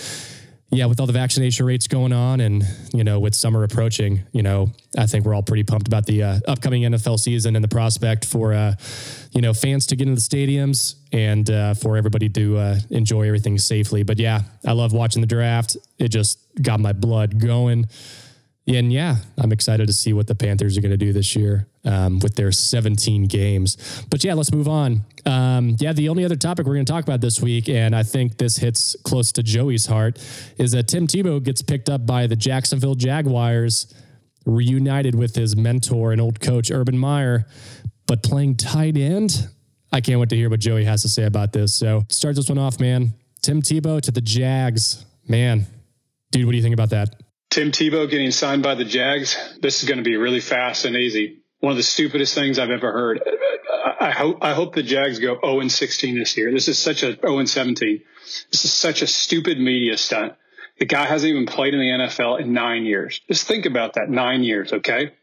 [0.71, 4.43] yeah, with all the vaccination rates going on and, you know, with summer approaching, you
[4.43, 7.69] know, I think we're all pretty pumped about the uh, upcoming NFL season and the
[7.69, 8.75] prospect for, uh,
[9.31, 13.29] you know, fans to get into the stadiums and uh, for everybody to uh, enjoy
[13.29, 14.03] everything safely.
[14.03, 15.77] But yeah, I love watching the draft.
[15.99, 17.87] It just got my blood going.
[18.69, 21.69] And yeah, I'm excited to see what the Panthers are going to do this year
[21.85, 24.05] um, with their 17 games.
[24.11, 25.05] But yeah, let's move on.
[25.25, 28.03] Um, yeah, the only other topic we're going to talk about this week, and I
[28.03, 30.19] think this hits close to Joey's heart,
[30.59, 33.95] is that Tim Tebow gets picked up by the Jacksonville Jaguars,
[34.47, 37.47] reunited with his mentor and old coach, Urban Meyer,
[38.07, 39.49] but playing tight end.
[39.93, 41.73] I can't wait to hear what Joey has to say about this.
[41.75, 43.15] So start this one off, man.
[43.43, 45.05] Tim Tebow to the Jags.
[45.29, 45.67] Man,
[46.33, 47.15] dude, what do you think about that?
[47.57, 49.35] Tim Tebow getting signed by the Jags.
[49.63, 51.39] This is going to be really fast and easy.
[51.61, 53.23] One of the stupidest things I've ever heard.
[53.99, 56.53] I hope I hope the Jags go 0 and 16 this year.
[56.53, 58.03] This is such a 0 and 17.
[58.53, 60.35] This is such a stupid media stunt.
[60.79, 63.23] The guy hasn't even played in the NFL in nine years.
[63.27, 64.11] Just think about that.
[64.11, 65.15] Nine years, okay?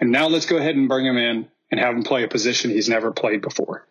[0.00, 2.72] And now let's go ahead and bring him in and have him play a position
[2.72, 3.86] he's never played before.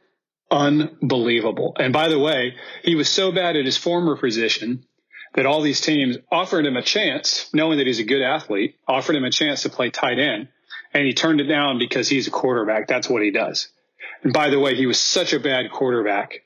[0.52, 1.74] Unbelievable.
[1.80, 4.84] And by the way, he was so bad at his former position
[5.38, 9.16] that all these teams offered him a chance, knowing that he's a good athlete, offered
[9.16, 10.48] him a chance to play tight end,
[10.96, 12.88] and he turned it down because he's a quarterback.
[12.88, 13.68] That's what he does.
[14.24, 16.42] And by the way, he was such a bad quarterback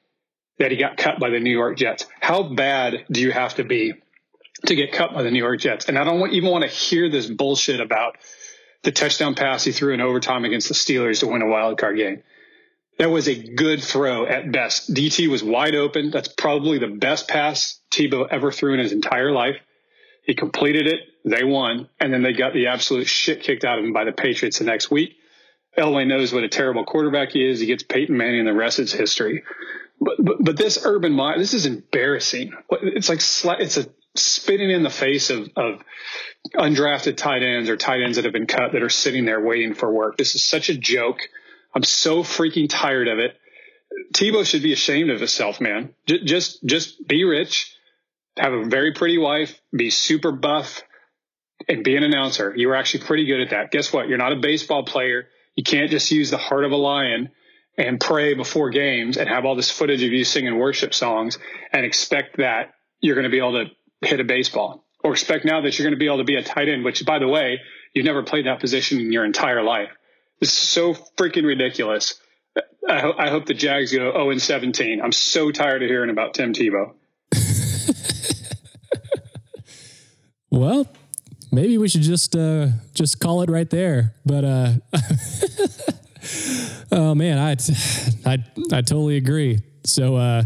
[0.59, 2.05] that he got cut by the New York Jets.
[2.19, 3.93] How bad do you have to be
[4.65, 5.87] to get cut by the New York Jets?
[5.87, 8.17] And I don't even want to hear this bullshit about
[8.83, 11.95] the touchdown pass he threw in overtime against the Steelers to win a wild card
[11.95, 12.23] game.
[13.01, 14.93] That was a good throw at best.
[14.93, 16.11] DT was wide open.
[16.11, 19.55] That's probably the best pass Tebow ever threw in his entire life.
[20.23, 20.99] He completed it.
[21.25, 21.89] They won.
[21.99, 24.65] And then they got the absolute shit kicked out of him by the Patriots the
[24.65, 25.15] next week.
[25.75, 27.59] Elway knows what a terrible quarterback he is.
[27.59, 29.41] He gets Peyton Manning and the rest is history.
[29.99, 32.53] But, but, but this Urban Meyer, this is embarrassing.
[32.69, 33.21] It's like,
[33.61, 35.83] it's a spitting in the face of, of
[36.53, 39.73] undrafted tight ends or tight ends that have been cut that are sitting there waiting
[39.73, 40.17] for work.
[40.17, 41.21] This is such a joke.
[41.73, 43.35] I'm so freaking tired of it.
[44.13, 45.93] Tebow should be ashamed of himself, man.
[46.07, 47.75] J- just, just be rich,
[48.37, 50.81] have a very pretty wife, be super buff,
[51.67, 52.53] and be an announcer.
[52.55, 53.71] You were actually pretty good at that.
[53.71, 54.07] Guess what?
[54.07, 55.27] You're not a baseball player.
[55.55, 57.29] You can't just use the heart of a lion
[57.77, 61.37] and pray before games and have all this footage of you singing worship songs
[61.71, 65.61] and expect that you're going to be able to hit a baseball or expect now
[65.61, 67.59] that you're going to be able to be a tight end, which by the way,
[67.93, 69.89] you've never played that position in your entire life.
[70.41, 72.15] This is so freaking ridiculous.
[72.89, 74.99] I, ho- I hope the Jags go 0 and 17.
[74.99, 76.95] I'm so tired of hearing about Tim Tebow.
[80.49, 80.87] well,
[81.51, 84.15] maybe we should just uh, just call it right there.
[84.25, 84.73] But uh,
[86.91, 87.55] oh man, I,
[88.25, 88.39] I
[88.73, 89.59] I totally agree.
[89.83, 90.43] So, uh,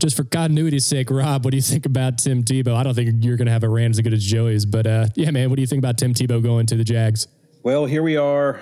[0.00, 2.74] just for continuity's sake, Rob, what do you think about Tim Tebow?
[2.74, 5.06] I don't think you're going to have a rant as good as Joey's, but uh,
[5.16, 7.26] yeah, man, what do you think about Tim Tebow going to the Jags?
[7.64, 8.60] Well, here we are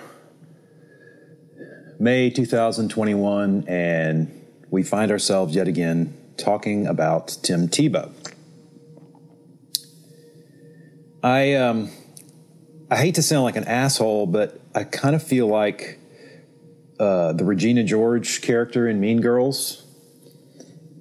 [1.99, 8.13] May 2021, and we find ourselves yet again talking about Tim Tebow.
[11.23, 11.91] I um,
[12.91, 15.99] I hate to sound like an asshole, but I kind of feel like
[16.99, 19.87] uh, the Regina George character in Mean Girls.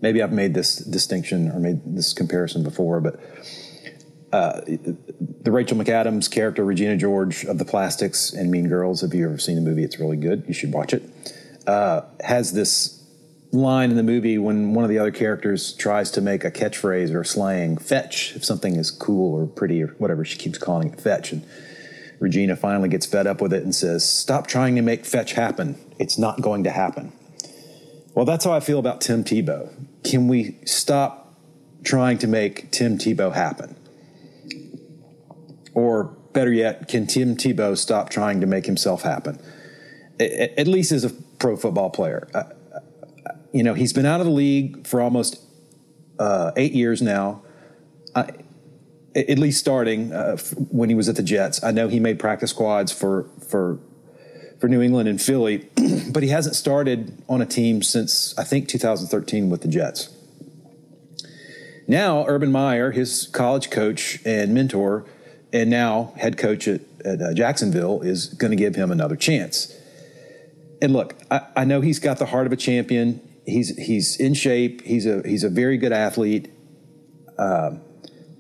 [0.01, 3.19] Maybe I've made this distinction or made this comparison before, but
[4.33, 9.03] uh, the Rachel McAdams character, Regina George of the Plastics and Mean Girls.
[9.03, 10.43] If you ever seen the movie, it's really good.
[10.47, 11.03] You should watch it.
[11.67, 13.05] Uh, has this
[13.51, 17.13] line in the movie when one of the other characters tries to make a catchphrase
[17.13, 20.99] or slang, fetch, if something is cool or pretty or whatever, she keeps calling it
[20.99, 21.31] fetch.
[21.31, 21.45] And
[22.19, 25.77] Regina finally gets fed up with it and says, Stop trying to make fetch happen.
[25.99, 27.13] It's not going to happen.
[28.15, 29.71] Well, that's how I feel about Tim Tebow.
[30.03, 31.37] Can we stop
[31.83, 33.75] trying to make Tim Tebow happen?
[35.73, 39.39] Or better yet, can Tim Tebow stop trying to make himself happen?
[40.19, 42.27] At least as a pro football player.
[43.51, 45.39] You know, he's been out of the league for almost
[46.19, 47.43] uh, eight years now.
[48.15, 50.37] at least starting uh,
[50.71, 51.63] when he was at the Jets.
[51.63, 53.79] I know he made practice squads for for
[54.59, 55.67] for New England and Philly,
[56.11, 60.09] but he hasn't started on a team since I think 2013 with the Jets.
[61.85, 65.05] Now, Urban Meyer, his college coach and mentor,
[65.53, 69.73] and now head coach at, at uh, Jacksonville, is going to give him another chance.
[70.81, 73.21] And look, I, I know he's got the heart of a champion.
[73.45, 74.81] He's he's in shape.
[74.81, 76.51] He's a he's a very good athlete.
[77.37, 77.81] Um,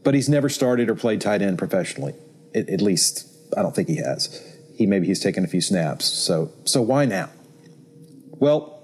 [0.03, 2.15] but he's never started or played tight end professionally.
[2.53, 4.43] At, at least I don't think he has.
[4.75, 6.05] He maybe he's taken a few snaps.
[6.05, 7.29] So so why now?
[8.31, 8.83] Well,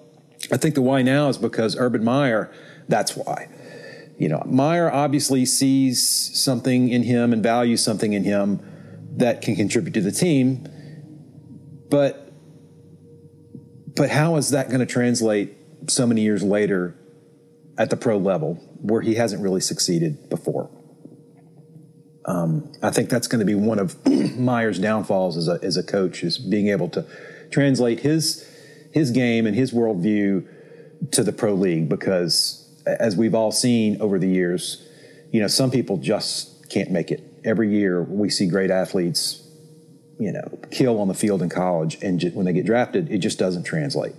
[0.51, 2.51] I think the why now is because Urban Meyer.
[2.87, 3.49] That's why.
[4.19, 6.05] You know, Meyer obviously sees
[6.37, 8.59] something in him and values something in him
[9.15, 10.67] that can contribute to the team.
[11.89, 12.29] But
[13.95, 15.55] but how is that going to translate
[15.87, 16.95] so many years later
[17.77, 20.69] at the pro level where he hasn't really succeeded before?
[22.25, 24.05] Um, I think that's going to be one of
[24.37, 27.05] Meyer's downfalls as a, as a coach is being able to
[27.51, 28.45] translate his
[28.91, 30.45] his game and his worldview
[31.11, 34.87] to the pro league because as we've all seen over the years,
[35.31, 37.23] you know, some people just can't make it.
[37.43, 39.47] Every year we see great athletes,
[40.19, 43.39] you know, kill on the field in college, and when they get drafted, it just
[43.39, 44.15] doesn't translate.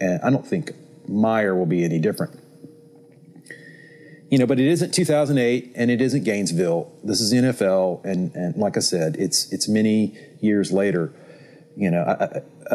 [0.00, 0.72] And I don't think
[1.08, 2.38] Meyer will be any different
[4.30, 6.92] you know, but it isn't 2008 and it isn't Gainesville.
[7.02, 11.12] This is NFL, and and like I said, it's it's many years later.
[11.76, 12.04] You know,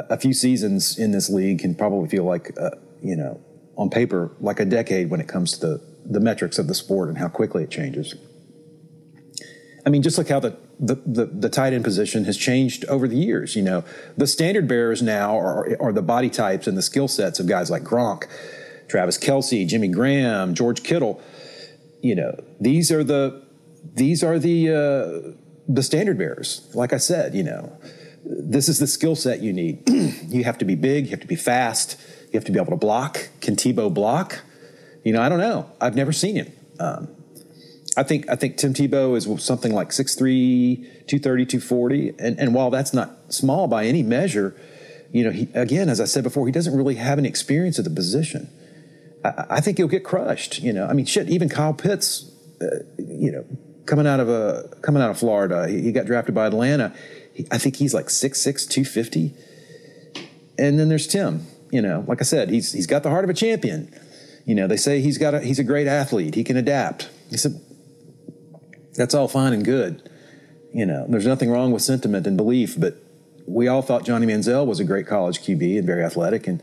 [0.10, 2.70] a, few seasons in this league can probably feel like, uh,
[3.02, 3.42] you know,
[3.78, 7.08] on paper, like a decade when it comes to the the metrics of the sport
[7.08, 8.14] and how quickly it changes.
[9.86, 13.08] I mean, just look how the the, the, the tight end position has changed over
[13.08, 13.56] the years.
[13.56, 13.86] You know,
[14.18, 17.70] the standard bearers now are, are the body types and the skill sets of guys
[17.70, 18.28] like Gronk,
[18.90, 21.22] Travis Kelce, Jimmy Graham, George Kittle
[22.04, 23.42] you know, these are the
[23.96, 25.36] these are the uh,
[25.68, 26.70] the standard bearers.
[26.76, 27.76] Like I said, you know,
[28.26, 29.90] this is the skill set you need.
[30.28, 31.06] you have to be big.
[31.06, 32.00] You have to be fast.
[32.34, 33.30] You have to be able to block.
[33.42, 34.42] Can Tebow block?
[35.04, 35.70] You know, I don't know.
[35.80, 36.52] I've never seen him.
[36.80, 37.08] Um,
[37.96, 42.10] I think I think Tim Tebow is something like 6'3", 230, 240.
[42.18, 44.56] And, and while that's not small by any measure,
[45.12, 47.86] you know, he, again, as I said before, he doesn't really have any experience at
[47.86, 48.50] the position.
[49.24, 50.60] I, I think he'll get crushed.
[50.60, 51.30] You know, I mean, shit.
[51.30, 53.46] Even Kyle Pitts, uh, you know,
[53.86, 56.96] coming out of a coming out of Florida, he, he got drafted by Atlanta.
[57.32, 59.36] He, I think he's like 6'6", 250.
[60.58, 61.46] And then there's Tim.
[61.74, 63.92] You know, like I said, he's he's got the heart of a champion.
[64.46, 66.36] You know, they say he's got a he's a great athlete.
[66.36, 67.10] He can adapt.
[67.32, 67.60] He said,
[68.94, 70.08] that's all fine and good.
[70.72, 72.98] You know, there's nothing wrong with sentiment and belief, but
[73.48, 76.62] we all thought Johnny Manziel was a great college QB and very athletic, and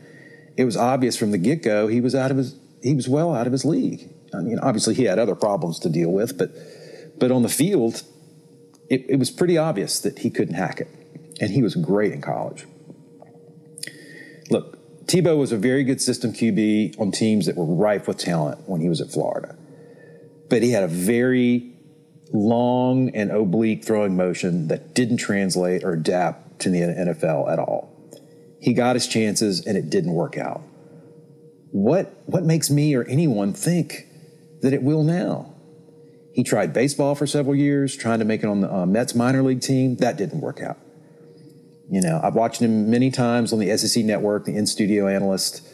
[0.55, 3.35] it was obvious from the get go he was out of his he was well
[3.35, 4.09] out of his league.
[4.33, 6.51] I mean, obviously he had other problems to deal with, but
[7.19, 8.03] but on the field,
[8.89, 10.87] it, it was pretty obvious that he couldn't hack it,
[11.41, 12.65] and he was great in college.
[14.49, 14.80] Look,
[15.11, 18.79] Tebow was a very good system QB on teams that were rife with talent when
[18.79, 19.57] he was at Florida,
[20.49, 21.73] but he had a very
[22.31, 27.93] long and oblique throwing motion that didn't translate or adapt to the NFL at all.
[28.61, 30.61] He got his chances and it didn't work out.
[31.71, 34.07] What, what makes me or anyone think
[34.61, 35.53] that it will now?
[36.31, 39.43] He tried baseball for several years, trying to make it on the uh, Mets minor
[39.43, 39.97] league team.
[39.97, 40.77] That didn't work out.
[41.89, 45.67] You know, I've watched him many times on the SEC network, the in studio analyst.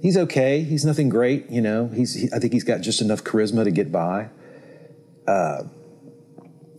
[0.00, 0.62] He's okay.
[0.62, 1.50] He's nothing great.
[1.50, 4.28] You know, he's, he, I think he's got just enough charisma to get by.
[5.26, 5.64] Uh,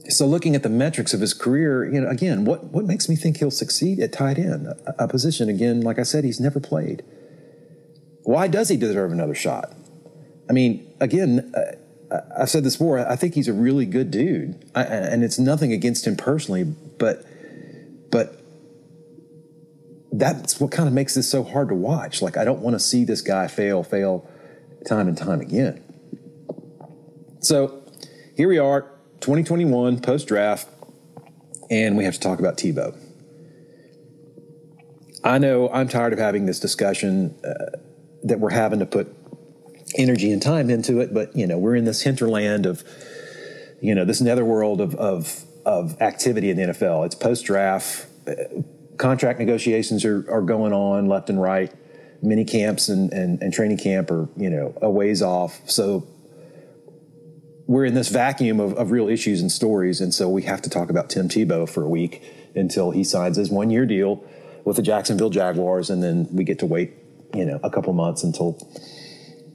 [0.10, 3.16] so looking at the metrics of his career, you know, again, what what makes me
[3.16, 6.60] think he'll succeed at tight end, a, a position again, like I said, he's never
[6.60, 7.04] played.
[8.24, 9.74] Why does he deserve another shot?
[10.50, 13.00] I mean, again, uh, I've said this before.
[13.00, 17.24] I think he's a really good dude, I, and it's nothing against him personally, but
[18.12, 18.39] but
[20.12, 22.22] that's what kind of makes this so hard to watch.
[22.22, 24.30] Like, I don't want to see this guy fail, fail,
[24.88, 25.84] time and time again.
[27.42, 27.84] So
[28.36, 28.82] here we are
[29.22, 30.68] 2021 post draft,
[31.70, 32.98] and we have to talk about Tebow.
[35.24, 37.78] I know I'm tired of having this discussion uh,
[38.24, 39.14] that we're having to put
[39.98, 42.84] energy and time into it, but you know we're in this hinterland of
[43.82, 47.06] you know this netherworld of of, of activity in the NFL.
[47.06, 48.34] It's post draft, uh,
[49.00, 51.74] contract negotiations are, are going on left and right.
[52.22, 56.06] Mini camps and, and, and training camp are you know a ways off, so
[57.66, 60.70] we're in this vacuum of, of real issues and stories, and so we have to
[60.70, 62.22] talk about Tim Tebow for a week
[62.56, 64.22] until he signs his one year deal
[64.66, 66.92] with the Jacksonville Jaguars, and then we get to wait,
[67.34, 68.58] you know, a couple months until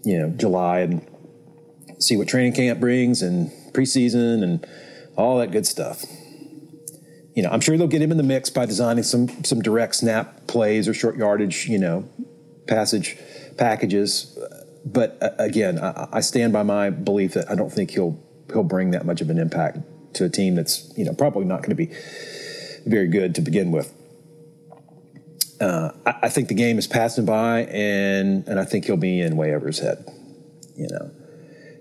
[0.05, 1.07] you know July and
[1.99, 4.67] see what training camp brings and preseason and
[5.17, 6.03] all that good stuff.
[7.35, 9.97] You know, I'm sure they'll get him in the mix by designing some some direct
[9.97, 12.09] snap plays or short yardage, you know,
[12.67, 13.17] passage
[13.57, 14.39] packages.
[14.85, 18.19] But uh, again, I, I stand by my belief that I don't think he'll
[18.53, 19.79] he'll bring that much of an impact
[20.15, 21.91] to a team that's you know probably not going to be
[22.87, 23.93] very good to begin with.
[25.61, 29.21] Uh, I, I, think the game is passing by, and and I think he'll be
[29.21, 30.05] in way over his head.
[30.77, 31.11] You know,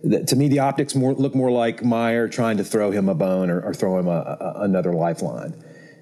[0.04, 3.50] to me, the optics more look more like Meyer trying to throw him a bone
[3.50, 5.54] or, or throw him a, a, another lifeline.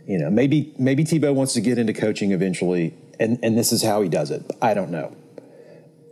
[0.07, 3.83] You know, maybe maybe Tebow wants to get into coaching eventually, and and this is
[3.83, 4.43] how he does it.
[4.61, 5.15] I don't know.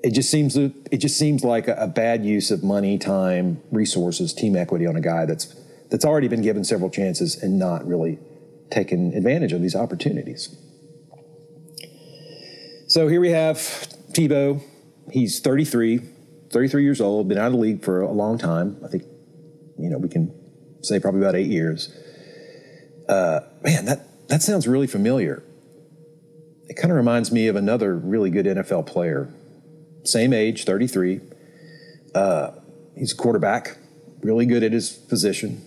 [0.03, 4.33] It just seems it just seems like a, a bad use of money, time, resources,
[4.33, 5.55] team equity on a guy that's
[5.89, 8.19] that's already been given several chances and not really
[8.69, 10.55] taken advantage of these opportunities.
[12.87, 13.57] So here we have
[14.13, 14.61] Tebow.
[15.11, 16.01] He's 33,
[16.51, 18.77] 33 years old, been out of the league for a long time.
[18.83, 19.03] I think,
[19.77, 20.33] you know, we can
[20.81, 21.95] say probably about eight years.
[23.07, 25.43] Uh, man, that, that sounds really familiar.
[26.67, 29.33] It kind of reminds me of another really good NFL player.
[30.03, 31.21] Same age, 33.
[32.13, 32.51] Uh,
[32.95, 33.77] he's a quarterback,
[34.21, 35.65] really good at his position.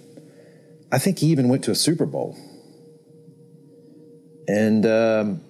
[0.93, 2.37] I think he even went to a Super Bowl.
[4.47, 5.45] And um,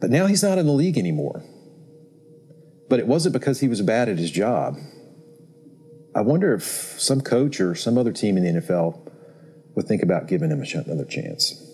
[0.00, 1.44] but now he's not in the league anymore.
[2.88, 4.78] But it wasn't because he was bad at his job.
[6.14, 9.08] I wonder if some coach or some other team in the NFL
[9.74, 11.64] would think about giving him another chance.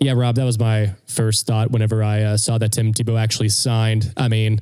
[0.00, 3.48] Yeah, Rob, that was my first thought whenever I uh, saw that Tim Tebow actually
[3.48, 4.12] signed.
[4.16, 4.60] I mean,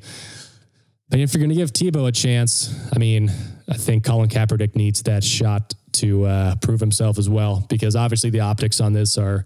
[1.11, 3.30] if you're going to give Tebow a chance, I mean,
[3.68, 8.30] I think Colin Kaepernick needs that shot to uh, prove himself as well, because obviously
[8.30, 9.44] the optics on this are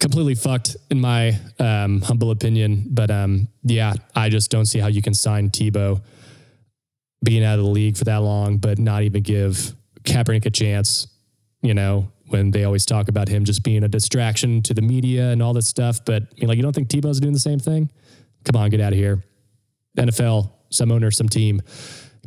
[0.00, 2.84] completely fucked in my um, humble opinion.
[2.90, 6.02] But um, yeah, I just don't see how you can sign Tebow
[7.22, 11.08] being out of the league for that long, but not even give Kaepernick a chance.
[11.62, 15.30] You know, when they always talk about him just being a distraction to the media
[15.30, 16.04] and all this stuff.
[16.04, 17.90] But you know, like, you don't think Tebow's doing the same thing?
[18.44, 19.22] Come on, get out of here.
[19.96, 21.62] NFL, some owner, some team,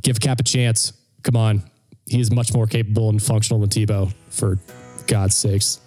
[0.02, 0.94] give Cap a chance.
[1.24, 1.64] Come on,
[2.06, 4.58] he is much more capable and functional than Tebow for
[5.08, 5.80] God's sakes.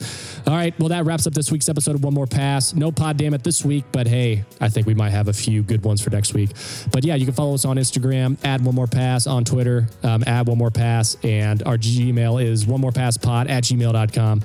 [0.47, 0.79] All right.
[0.79, 2.75] Well, that wraps up this week's episode of One More Pass.
[2.75, 5.63] No pod damn it this week, but hey, I think we might have a few
[5.63, 6.51] good ones for next week.
[6.91, 10.25] But yeah, you can follow us on Instagram, add One More Pass, on Twitter, um,
[10.27, 14.43] add One More Pass, and our Gmail is One More Pass Pod at gmail.com.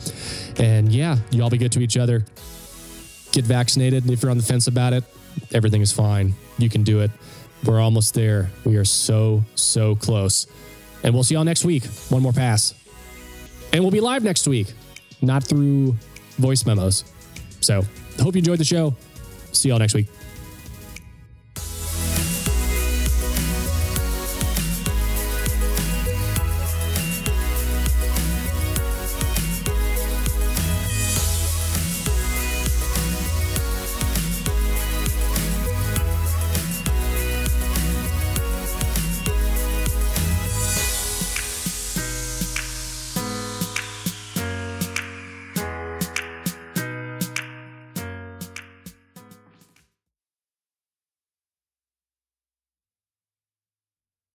[0.57, 2.25] And yeah, you all be good to each other.
[3.31, 4.03] Get vaccinated.
[4.03, 5.03] And if you're on the fence about it,
[5.53, 6.33] everything is fine.
[6.57, 7.11] You can do it.
[7.63, 8.51] We're almost there.
[8.63, 10.47] We are so, so close.
[11.03, 11.85] And we'll see y'all next week.
[12.09, 12.73] One more pass.
[13.75, 14.67] And we'll be live next week,
[15.21, 15.97] not through
[16.37, 17.03] voice memos.
[17.59, 17.83] So,
[18.21, 18.95] hope you enjoyed the show.
[19.51, 20.07] See y'all next week.